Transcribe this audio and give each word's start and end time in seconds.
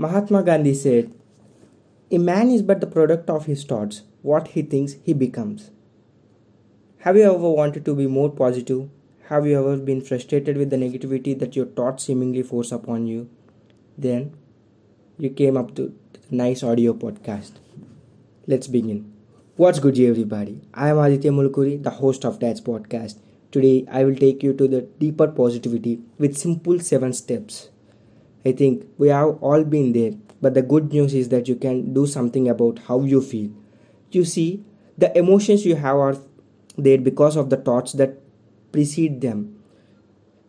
Mahatma 0.00 0.44
Gandhi 0.44 0.74
said, 0.74 1.10
A 2.12 2.18
man 2.18 2.50
is 2.50 2.62
but 2.62 2.80
the 2.80 2.86
product 2.86 3.28
of 3.28 3.46
his 3.46 3.64
thoughts. 3.64 4.02
What 4.22 4.46
he 4.48 4.62
thinks, 4.62 4.94
he 5.02 5.12
becomes. 5.12 5.72
Have 6.98 7.16
you 7.16 7.24
ever 7.24 7.50
wanted 7.50 7.84
to 7.84 7.96
be 7.96 8.06
more 8.06 8.30
positive? 8.30 8.88
Have 9.28 9.44
you 9.44 9.58
ever 9.58 9.76
been 9.76 10.00
frustrated 10.00 10.56
with 10.56 10.70
the 10.70 10.76
negativity 10.76 11.36
that 11.40 11.56
your 11.56 11.66
thoughts 11.66 12.04
seemingly 12.04 12.44
force 12.44 12.70
upon 12.70 13.08
you? 13.08 13.28
Then 13.96 14.36
you 15.18 15.30
came 15.30 15.56
up 15.56 15.74
to 15.74 15.92
nice 16.30 16.62
audio 16.62 16.92
podcast. 16.94 17.54
Let's 18.46 18.68
begin. 18.68 19.12
What's 19.56 19.80
good, 19.80 19.98
everybody? 19.98 20.60
I 20.74 20.90
am 20.90 20.98
Aditya 20.98 21.32
Mulkuri, 21.32 21.82
the 21.82 21.90
host 21.90 22.24
of 22.24 22.38
Dad's 22.38 22.60
podcast. 22.60 23.18
Today, 23.50 23.84
I 23.90 24.04
will 24.04 24.14
take 24.14 24.44
you 24.44 24.52
to 24.52 24.68
the 24.68 24.82
deeper 24.82 25.26
positivity 25.26 26.02
with 26.18 26.38
simple 26.38 26.78
seven 26.78 27.12
steps. 27.12 27.70
I 28.48 28.52
think 28.52 28.84
we 28.96 29.08
have 29.08 29.42
all 29.42 29.62
been 29.62 29.92
there, 29.92 30.12
but 30.40 30.54
the 30.54 30.62
good 30.62 30.90
news 30.90 31.12
is 31.12 31.28
that 31.28 31.48
you 31.48 31.56
can 31.56 31.92
do 31.92 32.06
something 32.06 32.48
about 32.48 32.78
how 32.86 33.02
you 33.02 33.20
feel. 33.20 33.50
You 34.10 34.24
see, 34.24 34.64
the 34.96 35.16
emotions 35.18 35.66
you 35.66 35.74
have 35.76 35.96
are 35.96 36.16
there 36.78 36.96
because 36.96 37.36
of 37.36 37.50
the 37.50 37.58
thoughts 37.58 37.92
that 37.92 38.14
precede 38.72 39.20
them. 39.20 39.60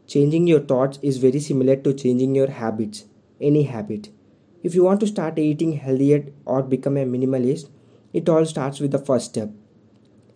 Changing 0.07 0.47
your 0.47 0.61
thoughts 0.61 0.97
is 1.01 1.17
very 1.17 1.41
similar 1.41 1.75
to 1.75 1.93
changing 1.93 2.35
your 2.35 2.49
habits, 2.49 3.03
any 3.41 3.63
habit. 3.63 4.09
If 4.63 4.75
you 4.75 4.85
want 4.85 5.01
to 5.01 5.07
start 5.07 5.37
eating 5.37 5.73
healthier 5.73 6.25
or 6.45 6.63
become 6.63 6.95
a 6.95 7.05
minimalist, 7.05 7.69
it 8.13 8.29
all 8.29 8.45
starts 8.45 8.79
with 8.79 8.91
the 8.91 9.05
first 9.09 9.25
step. 9.25 9.49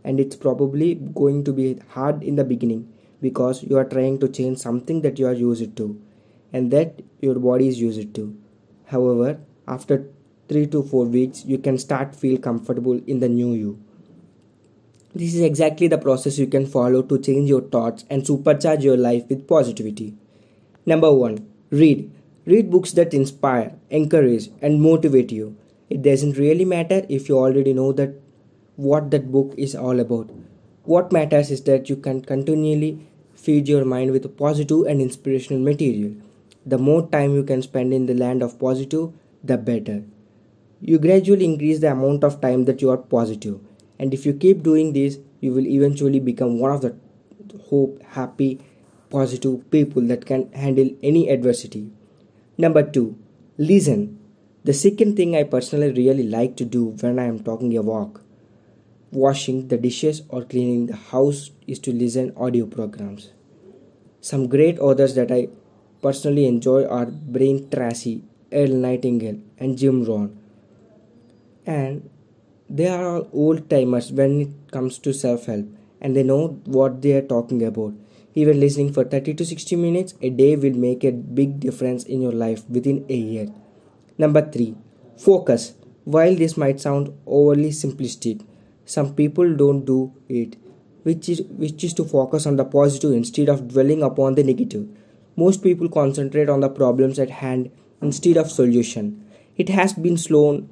And 0.04 0.20
it's 0.20 0.36
probably 0.36 0.96
going 0.96 1.46
to 1.46 1.54
be 1.54 1.80
hard 1.92 2.24
in 2.24 2.36
the 2.36 2.44
beginning 2.44 2.92
because 3.22 3.64
you 3.64 3.78
are 3.78 3.86
trying 3.86 4.20
to 4.20 4.28
change 4.28 4.58
something 4.58 5.02
that 5.04 5.18
you 5.18 5.28
are 5.28 5.40
used 5.48 5.78
to 5.78 6.02
and 6.54 6.72
that 6.72 7.02
your 7.20 7.36
body 7.40 7.68
is 7.68 7.82
used 7.82 8.14
to. 8.16 8.38
However, 8.86 9.40
after 9.68 10.06
3 10.50 10.68
to 10.68 10.84
4 10.84 11.06
weeks, 11.06 11.44
you 11.46 11.58
can 11.58 11.78
start 11.78 12.16
feel 12.16 12.38
comfortable 12.38 13.02
in 13.08 13.20
the 13.20 13.30
new 13.30 13.54
you. 13.54 13.80
This 15.16 15.36
is 15.36 15.42
exactly 15.42 15.88
the 15.88 15.98
process 15.98 16.38
you 16.40 16.48
can 16.48 16.66
follow 16.66 17.02
to 17.04 17.20
change 17.20 17.50
your 17.50 17.62
thoughts 17.62 18.06
and 18.10 18.24
supercharge 18.24 18.84
your 18.84 18.98
life 18.98 19.28
with 19.30 19.48
positivity. 19.48 20.16
Number 20.86 21.12
1. 21.12 21.46
Read. 21.70 22.12
Read 22.46 22.70
books 22.70 22.92
that 22.94 23.14
inspire, 23.14 23.76
encourage, 23.90 24.50
and 24.62 24.82
motivate 24.82 25.32
you. 25.32 25.56
It 25.90 26.02
doesn't 26.02 26.38
really 26.38 26.66
matter 26.66 27.06
if 27.10 27.30
you 27.30 27.38
already 27.38 27.74
know 27.74 27.92
that 27.94 28.20
what 28.76 29.12
that 29.12 29.32
book 29.32 29.54
is 29.58 29.76
all 29.76 30.00
about. 30.00 30.30
What 30.84 31.12
matters 31.12 31.52
is 31.52 31.62
that 31.64 31.90
you 31.90 31.96
can 31.96 32.22
continually 32.22 33.08
feed 33.36 33.68
your 33.70 33.86
mind 33.86 34.12
with 34.12 34.36
positive 34.38 34.88
and 34.88 35.00
inspirational 35.00 35.62
material. 35.62 36.16
The 36.66 36.78
more 36.78 37.10
time 37.10 37.34
you 37.34 37.44
can 37.44 37.62
spend 37.62 37.94
in 37.94 38.06
the 38.06 38.14
land 38.14 38.42
of 38.42 38.58
positive, 38.60 39.12
the 39.44 39.58
better. 39.58 40.04
You 40.80 41.00
gradually 41.00 41.46
increase 41.46 41.80
the 41.80 41.92
amount 41.92 42.24
of 42.24 42.42
time 42.42 42.66
that 42.66 42.82
you 42.82 42.90
are 42.90 42.98
positive, 42.98 43.60
and 44.00 44.14
if 44.14 44.26
you 44.26 44.34
keep 44.34 44.64
doing 44.64 44.94
this, 44.94 45.18
you 45.40 45.54
will 45.54 45.68
eventually 45.68 46.20
become 46.20 46.60
one 46.60 46.72
of 46.72 46.82
the 46.82 46.96
hope, 47.70 48.02
happy, 48.04 48.60
positive 49.10 49.70
people 49.72 50.02
that 50.04 50.26
can 50.26 50.52
handle 50.54 50.90
any 51.04 51.30
adversity. 51.30 51.92
Number 52.58 52.84
two, 52.84 53.18
listen. 53.58 54.20
The 54.64 54.74
second 54.74 55.18
thing 55.18 55.36
I 55.36 55.44
personally 55.44 55.92
really 55.92 56.24
like 56.24 56.56
to 56.56 56.66
do 56.66 56.96
when 57.02 57.20
I 57.20 57.26
am 57.26 57.44
talking 57.44 57.76
a 57.76 57.82
walk, 57.82 58.22
washing 59.12 59.68
the 59.68 59.78
dishes 59.78 60.22
or 60.30 60.46
cleaning 60.46 60.86
the 60.86 60.96
house 60.96 61.52
is 61.68 61.80
to 61.80 61.92
listen 61.92 62.32
audio 62.38 62.66
programs. 62.66 63.32
Some 64.22 64.48
great 64.48 64.80
authors 64.80 65.16
that 65.16 65.32
I 65.32 65.50
personally 66.04 66.46
enjoy 66.46 66.86
are 66.86 67.06
Brian 67.06 67.70
Tracy, 67.70 68.24
Earl 68.52 68.76
Nightingale, 68.86 69.40
and 69.58 69.78
Jim 69.78 70.04
Rohn. 70.04 70.38
And 71.66 72.10
they 72.70 72.88
are 72.88 73.06
all 73.06 73.30
old 73.34 73.70
timers 73.70 74.12
when 74.12 74.42
it 74.42 74.72
comes 74.72 75.00
to 75.00 75.14
self 75.14 75.46
help 75.46 75.66
and 76.02 76.16
they 76.16 76.24
know 76.24 76.48
what 76.66 77.02
they 77.02 77.14
are 77.14 77.28
talking 77.34 77.64
about. 77.64 77.94
Even 78.36 78.60
listening 78.60 78.92
for 78.92 79.04
30 79.04 79.36
to 79.36 79.46
60 79.46 79.76
minutes 79.76 80.16
a 80.22 80.30
day 80.30 80.56
will 80.56 80.74
make 80.74 81.04
a 81.04 81.12
big 81.12 81.60
difference 81.60 82.04
in 82.04 82.22
your 82.22 82.32
life 82.32 82.68
within 82.70 83.06
a 83.10 83.16
year. 83.16 83.48
Number 84.18 84.42
3. 84.42 84.76
Focus. 85.18 85.74
While 86.04 86.36
this 86.36 86.58
might 86.58 86.82
sound 86.82 87.14
overly 87.26 87.70
simplistic, 87.70 88.46
some 88.86 89.14
people 89.16 89.56
don't 89.56 89.86
do 89.86 90.12
it, 90.28 90.58
which 91.04 91.30
is, 91.30 91.44
which 91.44 91.84
is 91.84 91.94
to 91.94 92.04
focus 92.04 92.46
on 92.46 92.58
the 92.58 92.66
positive 92.66 93.14
instead 93.14 93.48
of 93.48 93.70
dwelling 93.70 94.04
upon 94.04 94.36
the 94.36 94.44
negative. 94.44 94.88
Most 95.36 95.64
people 95.64 95.90
concentrate 95.90 96.50
on 96.50 96.60
the 96.60 96.70
problems 96.70 97.20
at 97.20 97.30
hand 97.30 97.72
instead 98.02 98.38
of 98.38 98.52
solution. 98.52 99.26
It 99.58 99.70
has 99.70 99.94
been 99.94 100.18
shown, 100.18 100.70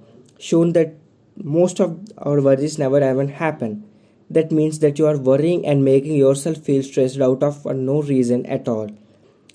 that 0.74 0.94
most 1.36 1.80
of 1.80 2.00
our 2.18 2.42
worries 2.42 2.78
never 2.78 2.98
even 2.98 3.30
happen. 3.30 3.84
That 4.30 4.52
means 4.52 4.80
that 4.80 4.98
you 4.98 5.08
are 5.08 5.18
worrying 5.18 5.66
and 5.66 5.84
making 5.84 6.16
yourself 6.16 6.58
feel 6.58 6.84
stressed 6.84 7.20
out 7.20 7.44
of 7.44 7.62
for 7.62 7.74
no 7.74 8.02
reason 8.02 8.46
at 8.46 8.68
all. 8.68 8.90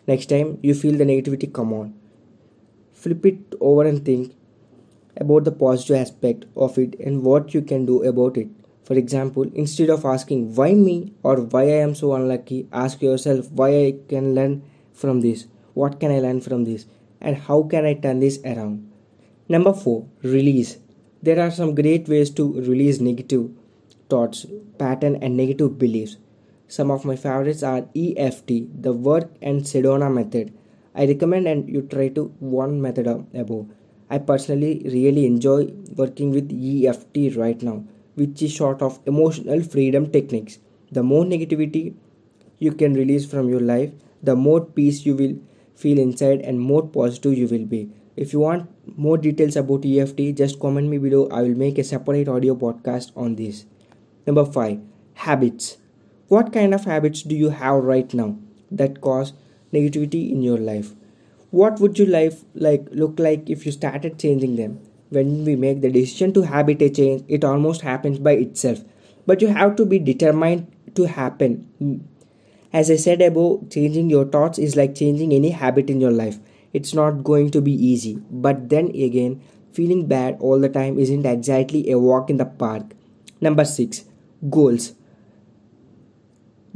Next 0.06 0.27
time 0.27 0.59
you 0.62 0.75
feel 0.75 0.97
the 0.97 1.05
negativity 1.05 1.53
come 1.53 1.72
on 1.72 1.95
flip 3.06 3.27
it 3.27 3.55
over 3.61 3.84
and 3.87 4.05
think 4.05 4.33
about 5.16 5.45
the 5.45 5.53
positive 5.53 5.97
aspect 5.97 6.45
of 6.56 6.78
it 6.78 6.99
and 6.99 7.22
what 7.22 7.55
you 7.55 7.62
can 7.62 7.87
do 7.87 8.03
about 8.03 8.37
it. 8.37 8.49
For 8.84 8.95
example, 8.95 9.45
instead 9.55 9.91
of 9.91 10.05
asking 10.05 10.55
why 10.55 10.75
me 10.75 11.12
or 11.22 11.37
why 11.41 11.62
I 11.62 11.83
am 11.87 11.95
so 11.95 12.15
unlucky, 12.15 12.66
ask 12.72 13.03
yourself 13.03 13.50
why 13.53 13.69
I 13.69 13.95
can 14.09 14.34
learn 14.34 14.62
from 14.97 15.21
this, 15.21 15.47
what 15.75 16.01
can 16.01 16.11
I 16.11 16.19
learn 16.19 16.41
from 16.41 16.65
this, 16.65 16.87
and 17.21 17.37
how 17.37 17.62
can 17.62 17.84
I 17.84 17.95
turn 17.95 18.21
this 18.21 18.41
around. 18.45 18.91
Number 19.49 19.73
4 19.73 20.07
Release. 20.23 20.79
There 21.23 21.41
are 21.41 21.51
some 21.51 21.75
great 21.75 22.09
ways 22.09 22.31
to 22.31 22.53
release 22.53 23.01
negative 23.01 23.51
thoughts, 24.11 24.47
pattern, 24.79 25.17
and 25.23 25.37
negative 25.37 25.79
beliefs. 25.79 26.17
Some 26.69 26.91
of 26.91 27.05
my 27.05 27.17
favorites 27.17 27.62
are 27.62 27.87
EFT, 27.95 28.83
the 28.83 28.93
work 28.93 29.31
and 29.41 29.62
Sedona 29.62 30.12
method 30.12 30.53
I 30.99 31.05
recommend 31.05 31.47
and 31.47 31.69
you 31.69 31.83
try 31.83 32.09
to 32.17 32.25
one 32.41 32.81
method 32.81 33.07
above. 33.07 33.67
I 34.09 34.17
personally 34.17 34.81
really 34.87 35.27
enjoy 35.27 35.67
working 35.95 36.31
with 36.31 36.51
EFT 36.51 37.37
right 37.37 37.61
now, 37.61 37.84
which 38.15 38.41
is 38.41 38.53
short 38.53 38.81
of 38.81 38.99
emotional 39.05 39.63
freedom 39.63 40.11
techniques. 40.11 40.59
The 40.91 41.03
more 41.03 41.25
negativity 41.25 41.95
you 42.59 42.73
can 42.73 42.95
release 42.95 43.27
from 43.27 43.51
your 43.51 43.61
life, 43.61 43.91
the 44.26 44.37
more 44.37 44.60
peace 44.64 45.04
you 45.06 45.14
will 45.14 45.37
feel 45.75 45.98
inside 45.98 46.41
and 46.41 46.60
more 46.60 46.87
positive 46.87 47.38
you 47.38 47.47
will 47.48 47.64
be. 47.64 47.91
If 48.16 48.32
you 48.32 48.41
want 48.41 48.70
more 48.97 49.19
details 49.19 49.56
about 49.56 49.84
EFT, 49.84 50.37
just 50.37 50.59
comment 50.60 50.88
me 50.88 50.98
below. 50.98 51.28
I 51.31 51.42
will 51.42 51.56
make 51.64 51.78
a 51.78 51.84
separate 51.84 52.28
audio 52.28 52.54
podcast 52.54 53.12
on 53.16 53.36
this. 53.36 53.66
Number 54.26 54.44
5. 54.44 54.81
Habits. 55.15 55.76
What 56.28 56.53
kind 56.53 56.75
of 56.75 56.84
habits 56.84 57.22
do 57.22 57.36
you 57.36 57.50
have 57.50 57.84
right 57.84 58.12
now 58.15 58.36
that 58.70 59.00
cause 59.00 59.32
negativity 59.72 60.31
in 60.32 60.42
your 60.42 60.59
life 60.59 60.94
what 61.50 61.78
would 61.81 61.98
your 61.98 62.09
life 62.09 62.42
like 62.54 62.86
look 62.91 63.19
like 63.19 63.48
if 63.48 63.65
you 63.65 63.72
started 63.72 64.19
changing 64.19 64.56
them 64.56 64.81
when 65.10 65.44
we 65.44 65.54
make 65.54 65.81
the 65.81 65.91
decision 65.91 66.32
to 66.32 66.42
habit 66.42 66.82
a 66.82 66.91
change 66.91 67.25
it 67.28 67.44
almost 67.44 67.82
happens 67.82 68.19
by 68.19 68.32
itself 68.32 68.81
but 69.26 69.41
you 69.41 69.48
have 69.48 69.76
to 69.76 69.86
be 69.86 69.98
determined 69.98 70.66
to 70.94 71.04
happen 71.04 71.54
as 72.81 72.91
i 72.94 72.97
said 73.04 73.22
above 73.28 73.54
changing 73.76 74.10
your 74.14 74.25
thoughts 74.37 74.59
is 74.66 74.76
like 74.81 74.94
changing 75.03 75.32
any 75.38 75.50
habit 75.62 75.94
in 75.94 76.00
your 76.00 76.16
life 76.22 76.38
it's 76.72 76.94
not 77.00 77.22
going 77.31 77.50
to 77.56 77.60
be 77.70 77.72
easy 77.92 78.14
but 78.48 78.69
then 78.75 78.88
again 79.09 79.41
feeling 79.72 80.06
bad 80.12 80.37
all 80.41 80.60
the 80.66 80.75
time 80.81 80.98
isn't 80.98 81.26
exactly 81.26 81.88
a 81.91 81.98
walk 81.98 82.31
in 82.31 82.38
the 82.42 82.50
park 82.65 82.94
number 83.41 83.65
6 83.65 84.04
goals 84.59 84.92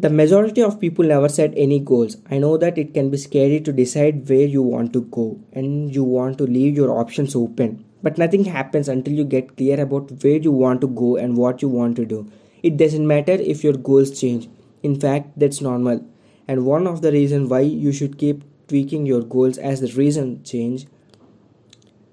the 0.02 0.08
majority 0.08 0.62
of 0.62 0.80
people 0.80 1.04
never 1.04 1.28
set 1.28 1.52
any 1.54 1.78
goals. 1.78 2.16
I 2.30 2.38
know 2.38 2.56
that 2.56 2.78
it 2.78 2.94
can 2.94 3.10
be 3.10 3.18
scary 3.18 3.60
to 3.60 3.70
decide 3.70 4.26
where 4.30 4.46
you 4.46 4.62
want 4.62 4.94
to 4.94 5.02
go 5.02 5.38
and 5.52 5.94
you 5.94 6.04
want 6.04 6.38
to 6.38 6.44
leave 6.44 6.74
your 6.74 6.98
options 6.98 7.36
open. 7.36 7.84
But 8.02 8.16
nothing 8.16 8.46
happens 8.46 8.88
until 8.88 9.12
you 9.12 9.24
get 9.24 9.58
clear 9.58 9.78
about 9.78 10.10
where 10.24 10.38
you 10.38 10.52
want 10.52 10.80
to 10.80 10.86
go 10.86 11.16
and 11.16 11.36
what 11.36 11.60
you 11.60 11.68
want 11.68 11.96
to 11.96 12.06
do. 12.06 12.32
It 12.62 12.78
doesn't 12.78 13.06
matter 13.06 13.32
if 13.32 13.62
your 13.62 13.74
goals 13.74 14.18
change. 14.18 14.48
In 14.82 14.98
fact, 14.98 15.38
that's 15.38 15.60
normal. 15.60 16.04
And 16.48 16.66
one 16.66 16.86
of 16.86 17.02
the 17.02 17.12
reasons 17.12 17.50
why 17.50 17.60
you 17.60 17.92
should 17.92 18.18
keep 18.18 18.44
tweaking 18.68 19.06
your 19.06 19.22
goals 19.22 19.58
as 19.58 19.80
the 19.80 19.92
reason 19.92 20.42
change 20.44 20.86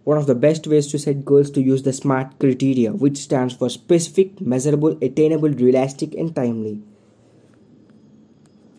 one 0.08 0.18
of 0.18 0.26
the 0.26 0.36
best 0.36 0.66
ways 0.68 0.88
to 0.88 0.98
set 0.98 1.26
goals 1.26 1.52
to 1.52 1.62
use 1.62 1.84
the 1.84 1.92
SMART 1.92 2.40
criteria, 2.40 2.94
which 2.94 3.18
stands 3.18 3.54
for 3.54 3.70
specific, 3.70 4.40
measurable, 4.40 4.98
attainable, 5.02 5.50
realistic, 5.50 6.14
and 6.16 6.34
timely. 6.34 6.82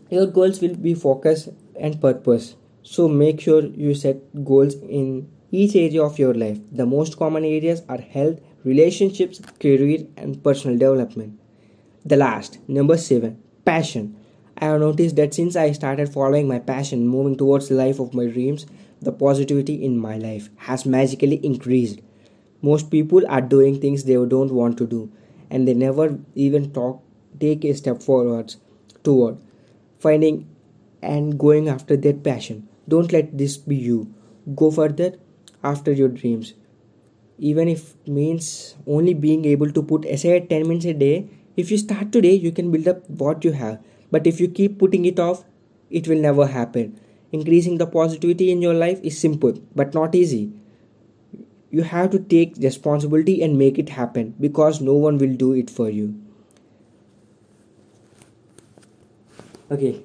Your 0.08 0.26
goals 0.26 0.62
will 0.62 0.74
be 0.74 0.94
focus 0.94 1.50
and 1.78 2.00
purpose. 2.00 2.56
So 2.82 3.08
make 3.08 3.42
sure 3.42 3.66
you 3.66 3.94
set 3.94 4.42
goals 4.42 4.76
in 4.76 5.28
each 5.50 5.76
area 5.76 6.02
of 6.02 6.18
your 6.18 6.32
life. 6.32 6.60
The 6.72 6.86
most 6.86 7.18
common 7.18 7.44
areas 7.44 7.82
are 7.90 8.00
health 8.00 8.40
relationships 8.64 9.38
career 9.60 10.06
and 10.16 10.42
personal 10.42 10.78
development. 10.78 11.38
The 12.06 12.16
last 12.16 12.58
number 12.66 12.96
7 12.96 13.38
passion 13.68 14.14
I 14.60 14.66
have 14.66 14.80
noticed 14.80 15.16
that 15.16 15.34
since 15.34 15.54
I 15.56 15.70
started 15.72 16.08
following 16.12 16.48
my 16.48 16.58
passion, 16.58 17.06
moving 17.06 17.36
towards 17.36 17.68
the 17.68 17.76
life 17.76 18.00
of 18.00 18.12
my 18.14 18.26
dreams, 18.26 18.66
the 19.00 19.12
positivity 19.12 19.74
in 19.84 19.96
my 19.98 20.16
life 20.18 20.50
has 20.56 20.84
magically 20.84 21.36
increased. 21.44 22.00
Most 22.60 22.90
people 22.90 23.22
are 23.28 23.40
doing 23.40 23.80
things 23.80 24.02
they 24.04 24.14
don't 24.14 24.50
want 24.52 24.78
to 24.78 24.86
do, 24.86 25.10
and 25.50 25.68
they 25.68 25.74
never 25.74 26.18
even 26.34 26.72
talk, 26.72 27.02
take 27.38 27.64
a 27.64 27.72
step 27.74 28.02
forwards 28.02 28.56
toward 29.04 29.38
finding 30.00 30.46
and 31.02 31.38
going 31.38 31.68
after 31.68 31.96
their 31.96 32.14
passion. 32.14 32.68
Don't 32.88 33.12
let 33.12 33.36
this 33.38 33.56
be 33.56 33.76
you. 33.76 34.12
Go 34.56 34.70
further 34.72 35.12
after 35.62 35.92
your 35.92 36.08
dreams. 36.08 36.54
Even 37.38 37.68
if 37.68 37.94
it 38.04 38.10
means 38.10 38.74
only 38.86 39.14
being 39.14 39.44
able 39.44 39.70
to 39.70 39.82
put 39.82 40.04
aside 40.04 40.50
10 40.50 40.66
minutes 40.68 40.86
a 40.86 40.94
day, 40.94 41.28
if 41.58 41.72
you 41.72 41.76
start 41.76 42.12
today, 42.12 42.34
you 42.34 42.52
can 42.52 42.70
build 42.70 42.86
up 42.86 43.10
what 43.10 43.44
you 43.44 43.50
have. 43.52 43.80
But 44.12 44.26
if 44.28 44.40
you 44.40 44.48
keep 44.48 44.78
putting 44.78 45.04
it 45.04 45.18
off, 45.18 45.44
it 45.90 46.06
will 46.06 46.20
never 46.26 46.46
happen. 46.46 47.00
Increasing 47.32 47.78
the 47.78 47.86
positivity 47.86 48.52
in 48.52 48.62
your 48.62 48.74
life 48.74 49.00
is 49.02 49.18
simple 49.18 49.60
but 49.74 49.92
not 49.92 50.14
easy. 50.14 50.52
You 51.70 51.82
have 51.82 52.10
to 52.12 52.20
take 52.20 52.54
responsibility 52.58 53.42
and 53.42 53.58
make 53.58 53.78
it 53.78 53.90
happen 53.90 54.34
because 54.40 54.80
no 54.80 54.94
one 54.94 55.18
will 55.18 55.34
do 55.34 55.52
it 55.52 55.68
for 55.68 55.90
you. 55.90 56.14
Okay, 59.70 60.00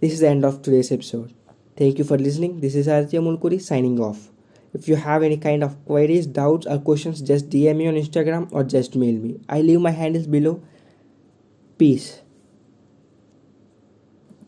this 0.00 0.14
is 0.14 0.20
the 0.20 0.28
end 0.28 0.44
of 0.44 0.62
today's 0.62 0.90
episode. 0.90 1.32
Thank 1.76 1.98
you 1.98 2.04
for 2.04 2.18
listening. 2.18 2.60
This 2.60 2.74
is 2.74 2.88
Aditya 2.88 3.20
Mulkuri 3.20 3.60
signing 3.60 4.00
off. 4.00 4.30
If 4.74 4.88
you 4.88 4.96
have 4.96 5.22
any 5.22 5.36
kind 5.36 5.64
of 5.64 5.82
queries, 5.86 6.26
doubts, 6.26 6.66
or 6.66 6.78
questions, 6.78 7.20
just 7.22 7.48
DM 7.48 7.76
me 7.76 7.88
on 7.88 7.94
Instagram 7.94 8.48
or 8.52 8.64
just 8.64 8.96
mail 8.96 9.14
me. 9.14 9.40
I 9.48 9.60
leave 9.62 9.80
my 9.80 9.90
handles 9.90 10.26
below. 10.26 10.62
Peace. 11.78 12.20